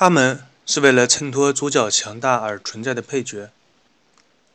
[0.00, 3.50] 他们是为了衬托主角强大而存在的配角，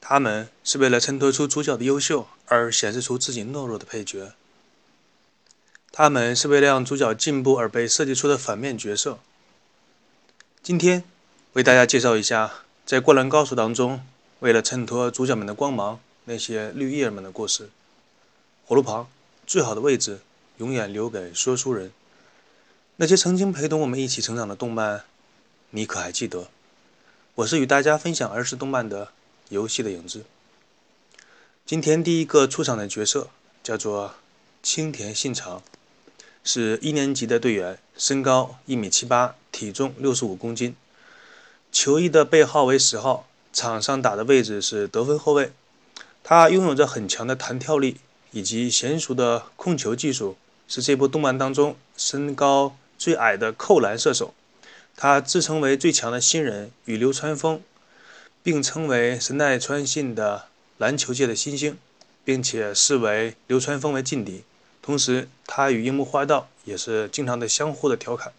[0.01, 4.33] 他们是为了衬托出主角的优秀而显示出自己懦弱的配角，
[5.91, 9.19] 他们是为了让主角进步而被设计出的反面角色。
[10.63, 11.03] 今天
[11.53, 12.51] 为大家介绍一下，
[12.83, 14.03] 在《灌篮高手》当中，
[14.39, 17.69] 为了衬托主角们的光芒，那些绿叶们的故事。
[18.65, 19.07] 火炉旁，
[19.45, 20.21] 最好的位置
[20.57, 21.91] 永远留给说书人。
[22.95, 25.03] 那些曾经陪同我们一起成长的动漫。
[25.75, 26.47] 你可还记得？
[27.35, 29.09] 我是与大家分享儿时动漫的
[29.49, 30.23] 游戏的影子。
[31.65, 33.27] 今天第一个出场的角色
[33.61, 34.15] 叫做
[34.63, 35.61] 青田信长，
[36.45, 40.77] 是一年级的队员，身高一米七八，体重六十五公斤，
[41.73, 45.51] 球衣的背号为十号，场上打的位置是得分后卫。
[46.23, 47.97] 他拥有着很强的弹跳力
[48.31, 50.37] 以及娴熟的控球技术，
[50.69, 54.33] 是这部动漫当中身高最矮的扣篮射手。
[54.97, 57.61] 他自称为最强的新人，与流川枫
[58.41, 61.77] 并称为神奈川信的篮球界的新星，
[62.23, 64.43] 并且视为流川枫为劲敌。
[64.81, 68.31] 同时，他与樱木花道也是经常的相互的调侃。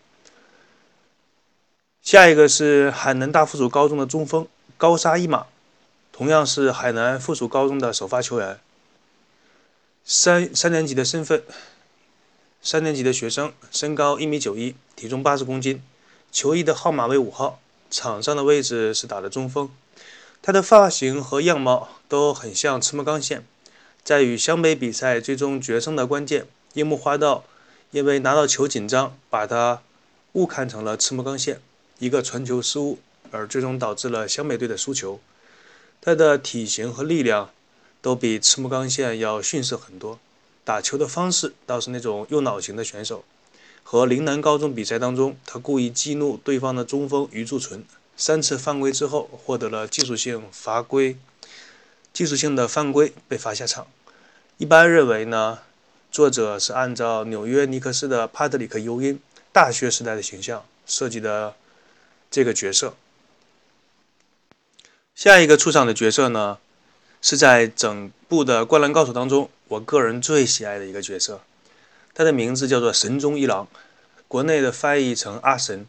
[2.00, 4.46] 下一个是海南大附属高中的中锋
[4.78, 5.46] 高沙一马，
[6.12, 8.58] 同样是海南附属高中的首发球员。
[10.04, 11.42] 三三年级的身份，
[12.62, 15.82] 三年级的学生，身高一米九一，体重八十公斤。
[16.36, 19.70] 球衣的号码为五号，场上的位置是打的中锋。
[20.42, 23.42] 他的发型和样貌都很像赤木刚宪。
[24.04, 27.44] 在与湘北比赛最终决胜的关键，樱木花道
[27.90, 29.80] 因为拿到球紧张，把他
[30.32, 31.58] 误看成了赤木刚宪，
[32.00, 32.98] 一个传球失误，
[33.30, 35.18] 而最终导致了湘北队的输球。
[36.02, 37.48] 他的体型和力量
[38.02, 40.18] 都比赤木刚宪要逊色很多，
[40.64, 43.24] 打球的方式倒是那种右脑型的选手。
[43.88, 47.84] 和陵南高中比赛当中，他故意激怒对方的中锋余柱存，
[48.16, 51.16] 三次犯规之后获得了技术性罚规，
[52.12, 53.86] 技术性的犯规被罚下场。
[54.56, 55.60] 一般认为呢，
[56.10, 59.20] 作者是按照纽约尼克斯的帕特里克尤因
[59.52, 61.54] 大学时代的形象设计的
[62.28, 62.94] 这个角色。
[65.14, 66.58] 下一个出场的角色呢，
[67.22, 71.40] 是在整部的《灌篮高手》当中，我个人最喜爱的一个角色。
[72.18, 73.68] 他的名字叫做神中一郎，
[74.26, 75.84] 国内的翻译成阿神，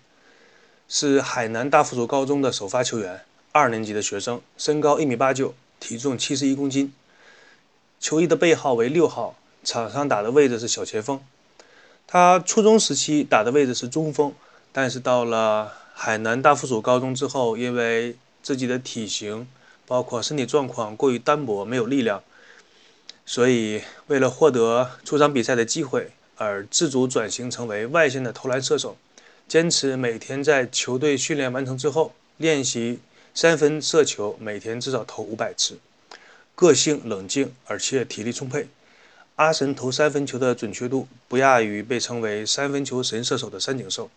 [0.90, 3.22] 是海南大附属高中的首发球员，
[3.54, 6.94] 二年级的学生，身高一米八九，体重七十一公斤，
[8.02, 11.22] 球衣的背号为六号，场上打的位置是小前锋。
[12.06, 14.34] 他初中时期打的位置是中锋，
[14.74, 19.48] 但是到了海南大附属高中之后，因为自己的体型
[19.86, 22.22] 包括身体状况过于单薄，没有力量，
[23.26, 26.12] 所以为了获得出场比赛的机会。
[26.38, 28.98] 而自主转型成为外线的投篮射手，
[29.48, 33.00] 坚持每天在球队训练完成之后练习
[33.34, 35.78] 三分射球，每天至少投五百次。
[36.56, 38.68] 个性冷静而且体力充沛，
[39.36, 44.10] 阿神投三分球的准确度不亚于被称为三分球神射手的三井寿，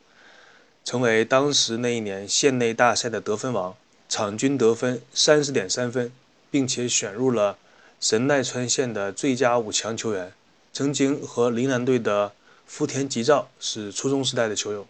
[0.84, 3.76] 成为当时那一年县内大赛的得分王，
[4.08, 6.10] 场均得分三十点三分，
[6.50, 7.58] 并且选入了
[8.00, 10.32] 神奈川县的最佳五强球员。
[10.72, 12.32] 曾经和陵南队的
[12.66, 14.86] 福田吉兆是初中时代的球友。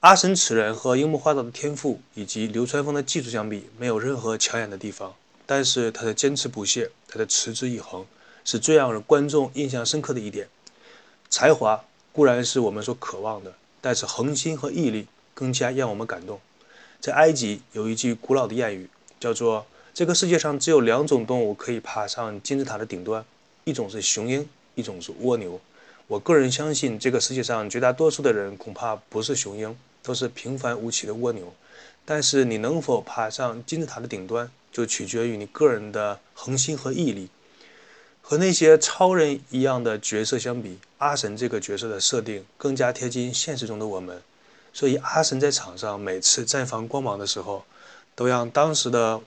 [0.00, 5.14] 阿神此人和樱木花道的天赋以及流川枫的技术相比，没有任何抢眼的地方。
[5.46, 8.04] 但是他的坚持不懈，他的持之以恒，
[8.44, 10.48] 是最让人观众印象深刻的一点。
[11.30, 16.40] 才华固然是我们所渴望的，但是恒心和毅力更加让我们感动。
[17.00, 18.88] 在埃及有一句古老的谚语，
[19.18, 23.24] 叫做：“这个世界上只有两种动物可以爬上金字塔的顶端，
[23.64, 25.60] 一种是雄鹰。”一种是蜗牛，
[26.06, 31.52] 我个人相信，这个世界上绝大多数的人恐怕不是雄鹰，都是平凡无奇的蜗牛。
[32.04, 37.28] 但是你能否爬上金字塔的顶端，就取决于你个人的恒心和毅力。
[38.20, 44.22] 和那些超人一样的角色相比，阿神这个角色的设定更加贴近现实中的我们。
[44.72, 47.64] 所以阿神在场上每次绽放光芒的时候，
[48.14, 49.20] 都让当时的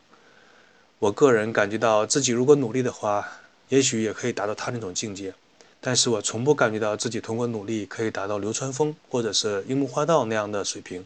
[0.99, 3.27] 我个人感觉到自己如果努力的话。
[3.69, 5.33] 也许也可以达到他那种境界，
[5.81, 11.05] 但是我从不感觉到自己通过努力可以达到流川枫或者是樱木花道那样的水平。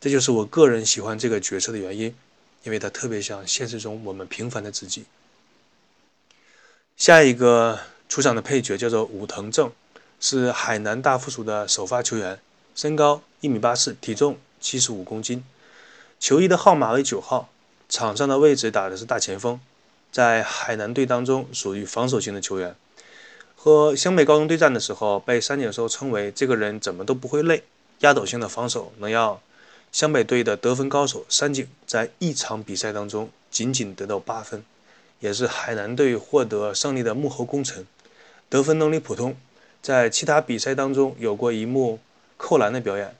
[0.00, 2.14] 这就是我个人喜欢这个角色的原因，
[2.64, 5.04] 因为他特别像现实中我们平凡的自己。
[6.96, 7.78] 下一个
[8.08, 9.70] 出场的配角叫做武藤正，
[10.18, 12.40] 是海南大附属的首发球员，
[12.74, 15.44] 身高一米八四，体重七十五公斤，
[16.18, 17.48] 球衣的号码为九号，
[17.88, 19.60] 场上的位置打的是大前锋。
[20.12, 22.76] 在海南队当中，属于防守型的球员。
[23.56, 27.62] 和湘北高中对战的时候，被三井寿称为这个人怎么都不会累，
[28.00, 29.40] 压倒性的防守能让
[29.90, 34.64] 湘北队的得分高手山井在一场比赛当中仅仅得到八分，
[35.20, 37.86] 也是海南队获得胜利的幕后功臣。
[38.48, 39.36] 得分能力普通，
[39.80, 42.00] 在其他比赛当中有过一幕
[42.36, 43.14] 扣篮的表演。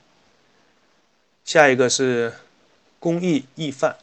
[1.45, 2.33] 下一个是
[2.99, 3.97] 公益义范，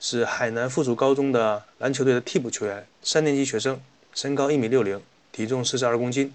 [0.00, 3.80] 是海南附属高中的篮球队的替补球员，三年级学生，
[4.12, 5.00] 身高一米六零，
[5.30, 6.34] 体重四十二公斤，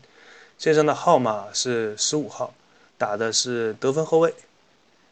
[0.57, 2.53] 身上的号码是十五号，
[2.97, 4.33] 打的是得分后卫，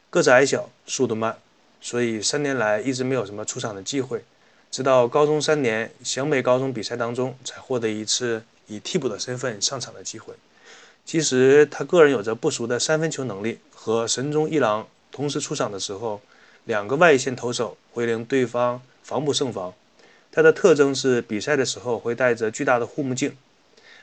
[0.10, 1.38] 个子矮小，速度慢，
[1.82, 4.24] 所以三年来一直没有什么出场的机会，
[4.72, 8.44] 直到高中三年湘北高中比赛当中才获得一次。
[8.68, 10.34] 以替补的身份上场的机会。
[11.06, 16.22] 其实他个人有着不俗的三分球能力，和神宗一郎同时出场的时候，
[16.66, 19.74] 两个外线投手会令对方防不胜防。
[20.32, 23.36] 他的特征是比赛的时候会戴着巨大的护目镜，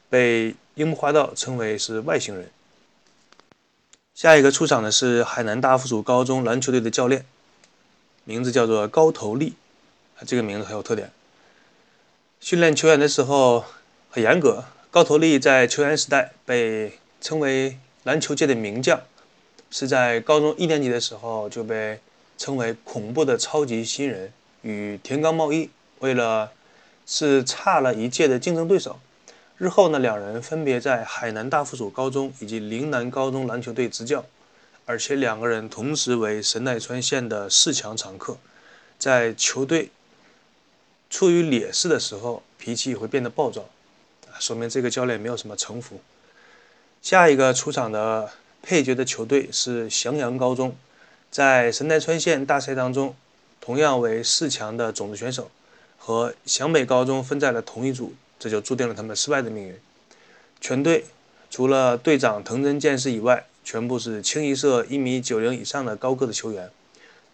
[0.08, 2.50] 被樱木花道称为是外星人。
[4.14, 7.24] 下一个出场的是海南大附属高中篮球队的教练，
[8.24, 9.54] 名字叫做高头利，
[10.26, 11.10] 这个名字很有特点。
[12.40, 13.64] 训练球员的时候。
[14.12, 19.00] 很严格，高头利在球员时代被称为篮球界的名将，
[19.70, 22.00] 是在高中一年级的时候就被
[22.40, 24.32] 成为恐怖的超级新人。
[24.62, 26.50] 与田刚茂一为了
[27.06, 28.98] 是差了一届的竞争对手，
[29.58, 34.24] 日后呢两人分别在海南大附属高中以及陵南高中篮球队执教，
[34.86, 38.38] 而且两个人同时为神奈川县的四强常客，
[38.98, 39.90] 在球队
[41.10, 43.68] 处于劣势的时候，脾气会变得暴躁。
[44.38, 46.00] 说明这个教练没有什么城府。
[47.02, 48.30] 下一个出场的
[48.62, 50.74] 配角的球队是翔阳高中，
[51.30, 53.14] 在神奈川县大赛当中，
[53.60, 55.50] 同样为四强的种子选手，
[55.98, 59.78] 和湘北高中分在了同一组，这就注定了他们失败的命运。
[60.60, 61.06] 全队
[61.50, 66.70] 除了队长藤真健士以外，全部是清一色一米九零以上的高个子球员，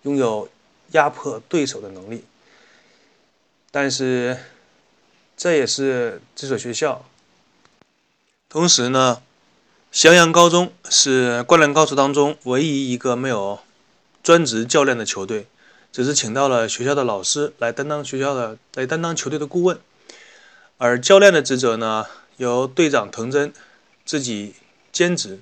[0.02, 0.48] 拥有
[0.92, 2.24] 压迫对手的能力，
[3.70, 4.36] 但是。
[5.38, 7.04] 这也是这所学校。
[8.48, 9.20] 同时呢，
[9.92, 13.58] 襄阳高中是灌篮高手当中唯一一个没有
[14.26, 15.46] 专职教练的球队，
[15.92, 19.78] 只是请到了学校的老师来担当学校的来担当球队的顾问，
[20.78, 22.06] 而教练的职责呢
[22.38, 23.52] 由队长藤真
[24.04, 24.56] 自己
[24.90, 25.38] 兼职，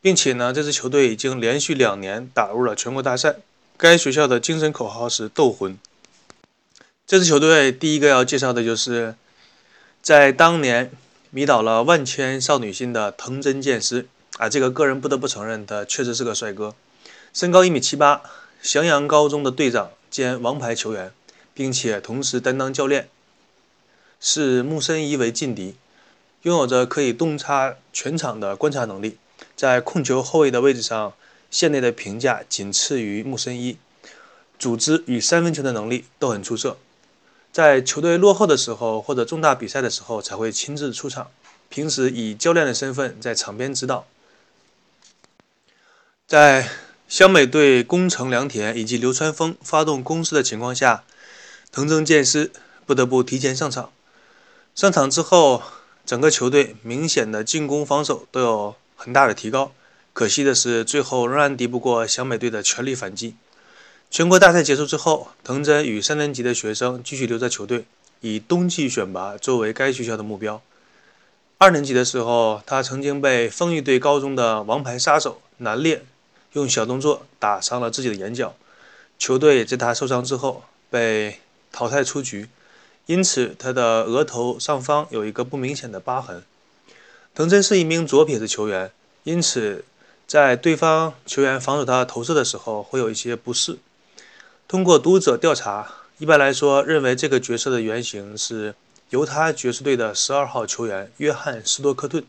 [0.00, 3.36] 并且呢这支球队已经连续两年打入了全国大赛。
[3.76, 5.78] 该学校的精神口号是斗魂。
[7.06, 9.16] 这支球队第一个要介绍的就是，
[10.00, 10.90] 在当年
[11.28, 14.06] 迷倒了万千少女心的藤真剑师
[14.38, 16.74] 啊，这个个人不得不承认，他确实是个帅哥，
[17.32, 18.22] 身高一米七八，
[18.60, 21.12] 翔阳高中的队长兼王牌球员，
[21.54, 23.08] 并且同时担当教练，
[24.20, 25.76] 是木森一为劲敌，
[26.42, 29.16] 拥有着可以洞察全场的观察能力，
[29.54, 31.12] 在控球后卫的位置上，
[31.50, 33.76] 线内的评价仅次于木森一，
[34.58, 36.76] 组织与三分球的能力都很出色。
[37.52, 41.30] 在球队落后的时候，或者重大比赛的时候，才会亲自出场。
[41.68, 44.04] 平时以教练的身份在场边指导。
[46.26, 46.68] 在
[47.10, 51.02] 湘北队攻城良田以及流川枫发动攻势的情况下，
[51.72, 52.52] 藤真健师
[52.86, 53.90] 不得不提前上场。
[54.76, 55.60] 上场之后，
[56.06, 59.72] 整个球队明显的进攻、防守都有很大的提高。
[60.12, 63.34] 可惜的是，最后仍然敌不过湘北队的全力反击。
[64.08, 67.86] 全国大赛结束之后，藤真与三年级的学生继续留在球队，
[68.20, 70.62] 以冬季选拔作为该学校的目标。
[71.58, 76.04] 二年级的时候，他曾经被丰裕队高中的王牌杀手南烈
[76.52, 78.54] 用小动作打伤了自己的眼角，
[79.18, 81.38] 球队在他受伤之后被
[81.70, 82.48] 淘汰出局，
[83.06, 86.42] 因此他的额头上方有一个不明显的疤痕。
[87.34, 88.90] 藤真是一名左撇子球员，
[89.22, 89.84] 因此
[90.26, 93.78] 在对方球员防守他投射的时候会有一些不适。
[94.66, 98.74] 通过读者调查，一般来说认为这个角色的原型是
[99.10, 102.24] 犹他爵士队的十二号球员约翰斯多克顿。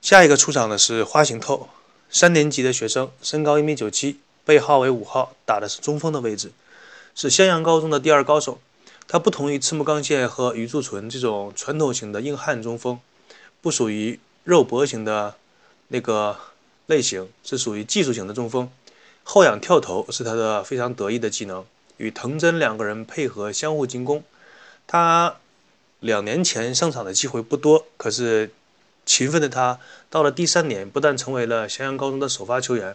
[0.00, 1.68] 下一个出场的是花形透，
[2.10, 6.52] 三年级的学生，身高一米九七，背号为五号，打的是中锋的位置，
[7.14, 8.58] 是襄阳高中的第二高手。
[9.06, 12.98] 他不同于赤木刚宪和宇柱纯这种传统型的硬汉中锋，
[13.60, 15.34] 不属于肉搏型的
[15.88, 16.36] 那个
[16.86, 18.70] 类型，是属于技术型的中锋。
[19.24, 21.64] 后仰跳投是他的非常得意的技能，
[21.98, 24.22] 与藤真两个人配合相互进攻。
[24.86, 25.36] 他
[26.00, 28.50] 两年前上场的机会不多，可是
[29.08, 32.94] 勤奋的他到了第三年，不但成为了襄阳高中的首发球员，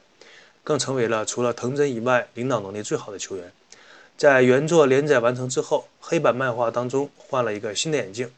[0.63, 3.51] 更成为了除了藤真以外领导能力最好的球员。
[4.15, 8.31] 在原作连载完成之后，黑板漫画当中换了一个新的眼镜。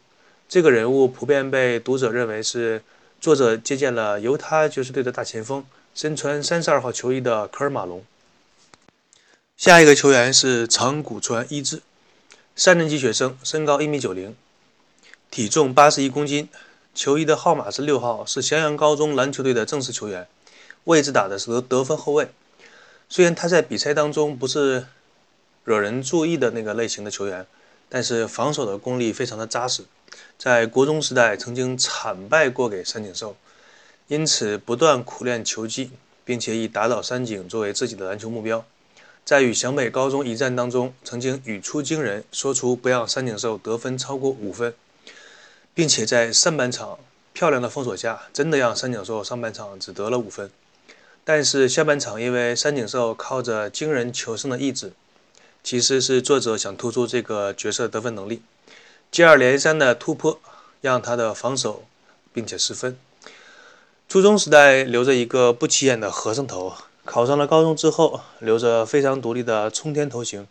[0.47, 2.81] 这个人物普遍被读者认为是
[3.19, 5.65] 作者借鉴了犹他爵士队的大前锋。
[5.93, 8.03] 身穿三十二号球衣的科尔马龙。
[9.55, 11.81] 下一个球员是长谷川一志，
[12.53, 14.35] 三年级学生，身高一米九零，
[15.31, 16.49] 体重八十一公斤，
[16.95, 20.25] 球衣的号码是六号，是襄阳高中篮球队的正式球员，
[20.85, 22.29] 位置打的是得分后卫。
[23.09, 24.87] 虽然他在比赛当中不是
[25.65, 27.45] 惹人注意的那个类型的球员，
[27.89, 29.83] 但是防守的功力非常的扎实。
[30.37, 33.35] 在国中时代曾经惨败过给三井寿，
[34.07, 35.91] 因此不断苦练球技，
[36.23, 38.65] 并且以打倒三井作为自己的篮球目标。
[39.25, 44.73] 在与湘北高中一战当中，曾经语出惊人，说出不让三井寿得分超过五分，
[45.75, 46.97] 并且在上半场
[47.33, 50.49] 漂亮的封锁下，真的让三井寿上半场只得了五分。
[51.23, 54.93] 但是下半场因为三井寿靠着惊人求胜的意志，
[55.63, 58.41] 其实是作者想突出这个角色得分能力。
[59.11, 60.39] 接二连三的突破
[60.81, 61.83] 让他的防守
[62.33, 62.97] 并且失分。
[64.07, 70.47] 初中时代留着一个不起眼的和尚头，考上了高中之后留着非常独立的冲天头型。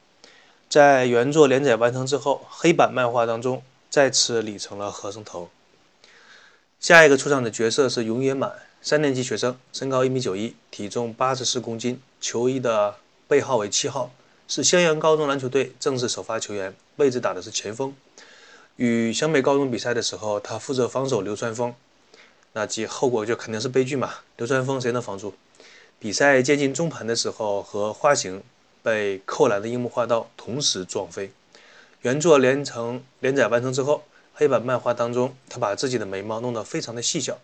[0.69, 3.63] 在原作连载完成之后，黑板漫画当中
[3.95, 5.49] 再次理成了和尚头。
[6.81, 12.97] 下一个出场的角色是永野满，三年级学生，身高一米九一，体重八十四公斤，球衣的
[13.29, 14.11] 背号为七号，
[14.49, 17.95] 是襄阳高中篮球队正式首发球员，位置打的是前锋。
[18.75, 21.73] 与湘北高中比赛的时候，他负责防守流川枫，
[22.55, 24.15] 那即后果就肯定是悲剧嘛。
[24.39, 25.35] 流川枫谁能防住？
[26.01, 28.43] 比赛接近中盘的时候，和花形
[28.83, 31.31] 被扣篮的樱木花道同时撞飞。
[32.05, 37.39] 原作连成连载完成之后，黑板漫画当中，他把自己的眉毛弄得非常的细小。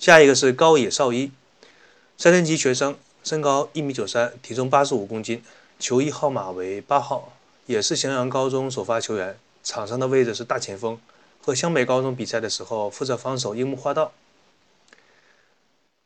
[0.00, 1.30] 下一个是高野少一，
[2.18, 5.44] 三年级学生，身高一米九三，体重八十五公斤，
[5.78, 7.34] 球衣号码为八号，
[7.66, 9.38] 也是襄阳高中首发球员。
[9.62, 10.98] 场上的位置是大前锋，
[11.40, 14.10] 和湘北高中比赛的时候负责防守樱木花道。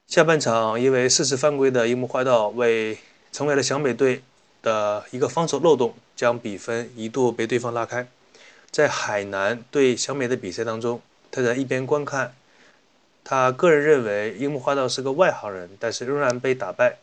[0.07, 2.99] 下半场因为四次犯规的樱木花道为
[3.33, 4.23] 成为了湘北队
[4.61, 8.07] 的一个防守漏洞，将比分一度被对方拉开。
[8.71, 11.01] 在海南对小美的比赛当中，
[11.31, 12.35] 他在一边观看，
[13.25, 16.99] 他个人认为樱木花道是个外行人，但是仍然被打败，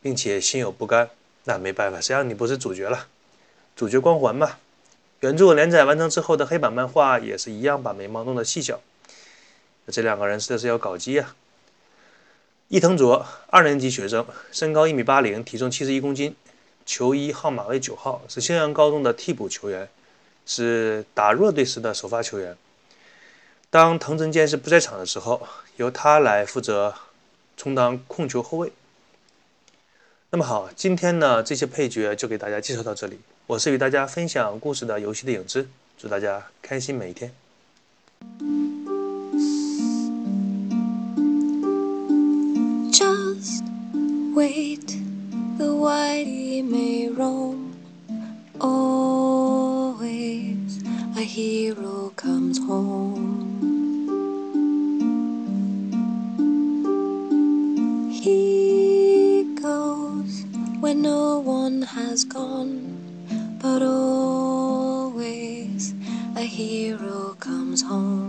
[0.00, 1.10] 并且心有不甘。
[1.42, 3.08] 那没办法，谁让你不是主角了，
[3.74, 4.58] 主角光环嘛。
[5.18, 8.80] 原著连载完成之后的黑板漫画也是一样，把眉毛弄得细小。
[9.88, 11.34] 这两个人实在是要搞基啊！
[12.68, 16.36] 伊藤卓，二年级学生，身高一米八零，体重七十一公斤，
[16.92, 19.88] 球衣号码为九号，是襄阳高中的替补球员，
[20.44, 22.54] 是打弱队时的首发球员。
[23.70, 26.94] 当藤真健士不在场的时候，由他来负责
[27.56, 28.70] 充当控球后卫。
[30.28, 33.20] 那么好，今天呢这些配角就给大家介绍到这里。
[33.46, 37.32] 我是与大家分享故事的游戏的影子，祝大家开心每一天。
[42.92, 43.64] Just
[44.34, 45.01] wait,
[45.62, 47.58] the whitey may roam.
[48.60, 50.70] Always
[51.16, 53.28] a hero comes home.
[58.22, 60.32] He goes
[60.80, 62.74] when no one has gone
[63.62, 65.94] but always
[66.34, 68.21] a hero comes home.